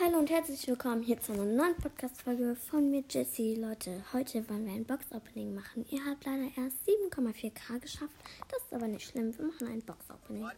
[0.00, 3.56] Hallo und herzlich willkommen hier zu einer neuen Podcast-Folge von mir, Jessie.
[3.56, 5.84] Leute, heute wollen wir ein Box-Opening machen.
[5.90, 8.14] Ihr habt leider erst 7,4k geschafft.
[8.48, 9.36] Das ist aber nicht schlimm.
[9.36, 10.48] Wir machen ein Box-Opening.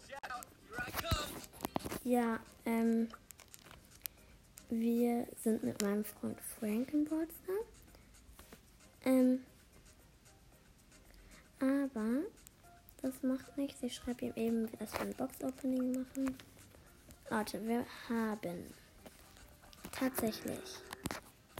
[2.05, 3.09] Ja, ähm,
[4.69, 7.65] wir sind mit meinem Freund Frank im Broadster.
[9.07, 9.43] Ähm,
[11.61, 12.25] aber
[13.01, 13.83] das macht nichts.
[13.83, 16.37] Ich schreibe ihm eben, dass wir ein Box-Opening machen.
[17.31, 18.75] Leute, wir haben
[20.01, 20.79] tatsächlich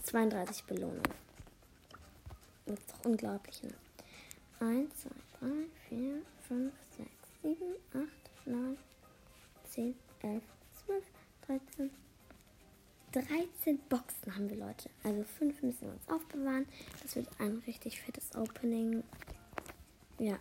[0.03, 1.03] 32 Belohnungen.
[2.65, 3.73] Das ist doch unglaublich, ne?
[4.59, 5.09] 1, 2,
[5.39, 5.47] 3,
[5.89, 7.09] 4, 5, 6,
[7.43, 7.57] 7,
[7.93, 8.77] 8, 9,
[9.69, 10.43] 10, 11,
[10.85, 11.03] 12,
[11.47, 11.91] 13.
[13.11, 14.89] 13 Boxen haben wir, Leute.
[15.03, 16.65] Also 5 müssen wir uns aufbewahren.
[17.03, 19.03] Das wird ein richtig fettes Opening.
[20.17, 20.39] Ja.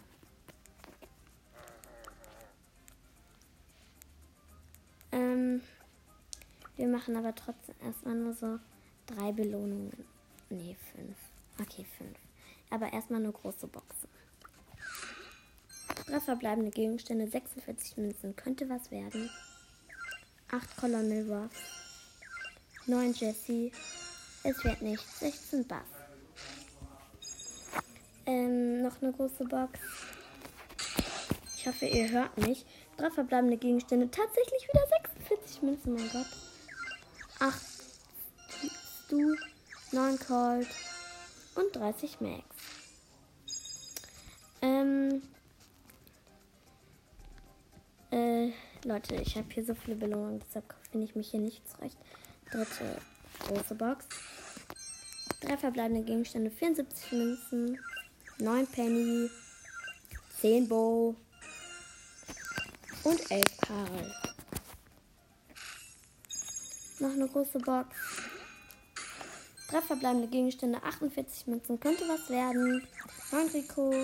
[6.80, 8.58] Wir machen aber trotzdem erstmal nur so
[9.04, 9.92] drei Belohnungen.
[10.48, 11.14] Nee, fünf.
[11.60, 12.16] Okay, fünf.
[12.70, 14.08] Aber erstmal nur große Boxen.
[16.06, 18.34] Drei verbleibende Gegenstände, 46 Münzen.
[18.34, 19.28] Könnte was werden.
[20.50, 21.50] 8 Colonel Ruff.
[22.86, 23.72] 9 Jesse.
[24.42, 25.06] Es wird nicht.
[25.18, 25.80] 16 Buff.
[28.24, 29.78] Ähm, noch eine große Box.
[31.58, 32.64] Ich hoffe, ihr hört mich.
[32.96, 34.10] Drei verbleibende Gegenstände.
[34.10, 34.86] Tatsächlich wieder
[35.18, 36.26] 46 Münzen, mein Gott.
[37.40, 37.54] 8
[39.06, 39.34] Stu,
[39.92, 40.68] 9 Colt
[41.54, 42.44] und 30 Max.
[44.60, 45.22] Ähm,
[48.10, 48.52] äh,
[48.84, 51.96] Leute, ich habe hier so viele Belohnungen, deshalb finde ich mich hier nicht zurecht.
[52.50, 53.00] Dritte
[53.46, 54.04] große Box.
[55.40, 57.78] Drei verbleibende Gegenstände, 74 Münzen,
[58.38, 59.30] 9 Penny,
[60.40, 61.16] 10 Bow
[63.04, 64.14] und 11 Karl.
[67.00, 67.96] Noch eine große Box.
[69.70, 71.80] Drei verbleibende Gegenstände, 48 Münzen.
[71.80, 72.86] Könnte was werden.
[73.32, 73.94] 9 Rico.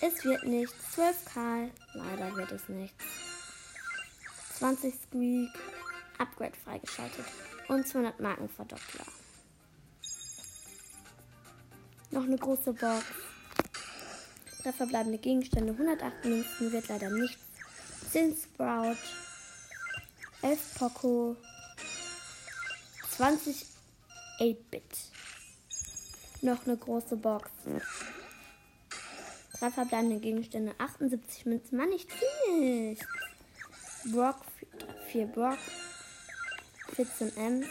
[0.00, 0.74] Es wird nichts.
[0.92, 1.70] 12 Karl.
[1.94, 3.02] Leider wird es nichts.
[4.58, 5.48] 20 Squeak.
[6.18, 7.24] Upgrade freigeschaltet.
[7.68, 9.06] Und 200 Markenverdoppler.
[12.10, 13.04] Noch eine große Box.
[14.62, 16.72] Drei verbleibende Gegenstände, 108 Münzen.
[16.72, 17.42] Wird leider nichts.
[18.10, 18.98] 10 Sprout.
[20.42, 21.36] 11 Poco.
[23.16, 23.66] 20
[24.40, 24.82] 8-Bit.
[26.42, 27.48] Noch eine große Box.
[29.58, 31.78] Drei verbleibende Gegenstände, 78 Münzen.
[31.78, 32.96] Mann, ich ziehe
[34.12, 34.40] Brock,
[35.12, 35.58] 4 Brock,
[36.94, 37.64] 14 M,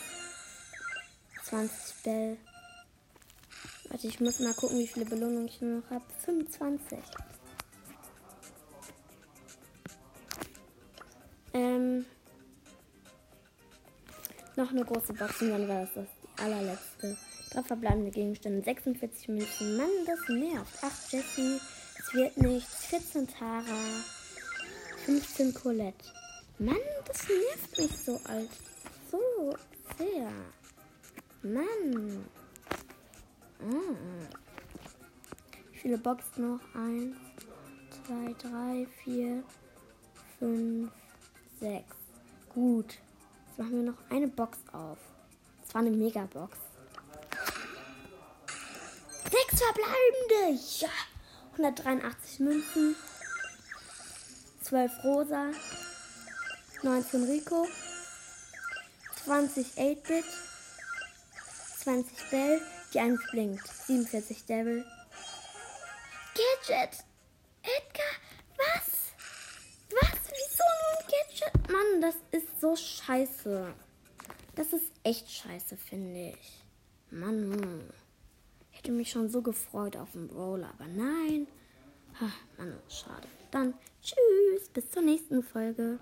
[1.43, 2.37] 20 Bell.
[3.89, 6.05] Warte, ich muss mal gucken, wie viele Belohnungen ich noch habe.
[6.23, 6.99] 25.
[14.63, 16.07] noch eine große Box und dann war das das
[16.43, 17.17] allerletzte.
[17.51, 19.77] Drei verbleibende Gegenstände, 46 Münzen.
[19.77, 20.83] Mann, das nervt.
[20.83, 21.59] 8 Jessie,
[21.99, 22.85] es wird nichts.
[22.85, 23.63] 14 Tara,
[25.05, 26.05] 15 Colette.
[26.59, 28.49] Mann, das nervt mich so alt.
[29.11, 29.53] So
[29.97, 30.31] sehr.
[31.41, 32.25] Mann.
[33.59, 33.95] Ah.
[35.71, 36.59] Wie viele Boxen noch?
[36.73, 37.15] 1,
[38.07, 39.43] 2, 3, 4,
[40.39, 40.91] 5,
[41.59, 41.83] 6.
[42.53, 42.97] Gut.
[43.55, 44.97] Jetzt machen wir noch eine Box auf.
[45.63, 46.57] Das war eine Megabox.
[49.25, 50.59] Sechs verbleibende.
[50.79, 50.89] Ja.
[51.51, 52.95] 183 Münzen.
[54.63, 55.51] 12 Rosa.
[56.81, 57.67] 19 Rico.
[59.23, 60.25] 20 8-Bit.
[61.83, 62.59] 20 Bell.
[62.91, 63.67] Die 1 blinkt.
[63.67, 64.83] 47 Devil.
[66.33, 67.03] Gadget.
[67.61, 68.13] Edgar.
[68.57, 69.13] Was?
[69.91, 70.19] Was?
[70.31, 71.71] Wieso nur ein Gadget?
[71.71, 73.73] Mann, das ist so scheiße.
[74.55, 76.63] Das ist echt scheiße, finde ich.
[77.11, 77.81] Mann,
[78.71, 81.47] ich hätte mich schon so gefreut auf den Brawler, aber nein.
[82.19, 83.27] Ha, Mann, schade.
[83.51, 85.97] Dann tschüss, bis zur nächsten Folge.